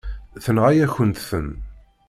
Tenɣa-yakent-ten. 0.43 1.47